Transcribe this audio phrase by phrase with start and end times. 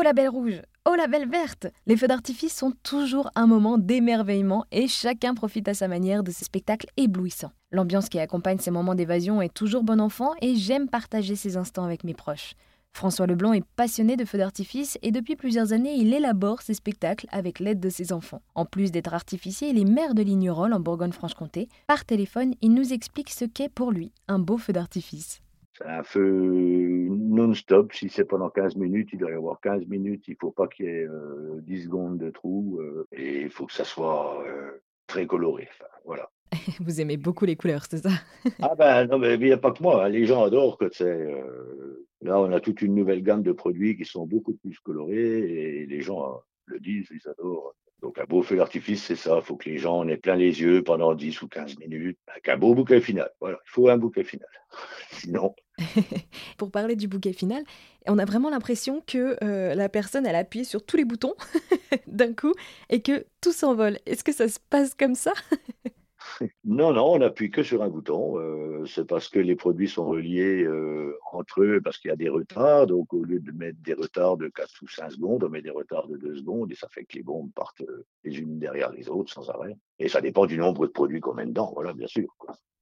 [0.00, 3.78] Oh la belle rouge Oh la belle verte Les feux d'artifice sont toujours un moment
[3.78, 7.50] d'émerveillement et chacun profite à sa manière de ces spectacles éblouissants.
[7.72, 11.82] L'ambiance qui accompagne ces moments d'évasion est toujours bon enfant et j'aime partager ces instants
[11.82, 12.52] avec mes proches.
[12.92, 17.26] François Leblanc est passionné de feux d'artifice et depuis plusieurs années, il élabore ses spectacles
[17.32, 18.42] avec l'aide de ses enfants.
[18.54, 21.68] En plus d'être artificier, il est maire de Lignerolles en Bourgogne-Franche-Comté.
[21.88, 25.40] Par téléphone, il nous explique ce qu'est pour lui un beau feu d'artifice.
[25.78, 27.92] C'est un feu non-stop.
[27.92, 30.24] Si c'est pendant 15 minutes, il doit y avoir 15 minutes.
[30.26, 32.80] Il ne faut pas qu'il y ait 10 euh, secondes de trou.
[32.80, 35.68] Euh, et il faut que ça soit euh, très coloré.
[36.04, 36.30] voilà.
[36.80, 38.10] Vous aimez beaucoup les couleurs, c'est ça?
[38.60, 40.04] Ah ben non, mais il n'y a pas que moi.
[40.04, 40.08] Hein.
[40.08, 41.34] Les gens adorent que c'est.
[42.22, 45.86] là, on a toute une nouvelle gamme de produits qui sont beaucoup plus colorés et
[45.86, 47.74] les gens le disent, ils adorent.
[48.08, 49.36] Donc un beau feu d'artifice, c'est ça.
[49.36, 52.18] Il faut que les gens en aient plein les yeux pendant 10 ou 15 minutes
[52.46, 53.28] un beau bouquet final.
[53.38, 54.48] Voilà, il faut un bouquet final.
[55.12, 55.54] Sinon,
[56.56, 57.62] Pour parler du bouquet final,
[58.06, 61.34] on a vraiment l'impression que euh, la personne, elle appuie sur tous les boutons
[62.06, 62.54] d'un coup
[62.88, 63.98] et que tout s'envole.
[64.06, 65.34] Est-ce que ça se passe comme ça?
[66.64, 68.38] Non, non, on n'appuie que sur un bouton.
[68.38, 72.16] Euh, c'est parce que les produits sont reliés euh, entre eux, parce qu'il y a
[72.16, 72.86] des retards.
[72.86, 75.70] Donc, au lieu de mettre des retards de 4 ou 5 secondes, on met des
[75.70, 77.82] retards de 2 secondes et ça fait que les bombes partent
[78.24, 79.76] les unes derrière les autres sans arrêt.
[79.98, 82.28] Et ça dépend du nombre de produits qu'on met dedans, voilà, bien sûr.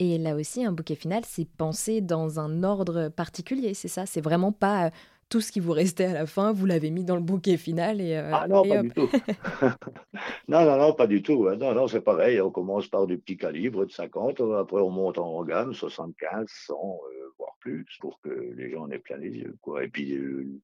[0.00, 4.06] Et là aussi, un bouquet final, c'est pensé dans un ordre particulier, c'est ça?
[4.06, 4.90] C'est vraiment pas
[5.34, 8.00] tout ce qui vous restait à la fin, vous l'avez mis dans le bouquet final
[8.00, 8.14] et.
[8.14, 9.10] ah non, pas du tout.
[10.48, 11.48] non, non, non, pas du tout.
[11.48, 11.56] Hein.
[11.56, 12.40] Non, non, c'est pareil.
[12.40, 16.74] On commence par du petit calibre de 50, après on monte en gamme, 75, 100,
[17.36, 19.56] voire plus, pour que les gens en aient plein les yeux.
[19.60, 19.82] Quoi.
[19.82, 20.16] Et puis,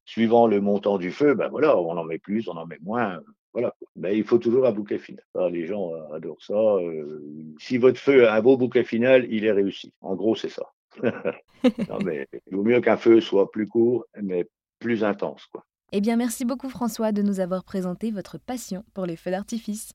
[0.04, 3.18] suivant le montant du feu, ben voilà, on en met plus, on en met moins.
[3.52, 3.74] Voilà.
[3.96, 5.24] Mais il faut toujours un bouquet final.
[5.50, 6.54] les gens euh, adorent ça.
[6.54, 7.20] Euh,
[7.58, 9.92] si votre feu a un beau bouquet final, il est réussi.
[10.00, 10.70] En gros, c'est ça.
[11.02, 14.46] non, mais il vaut mieux qu'un feu soit plus court, mais
[14.80, 15.46] plus intense.
[15.46, 15.64] Quoi.
[15.92, 19.92] Eh bien, merci beaucoup François de nous avoir présenté votre passion pour les feux d'artifice.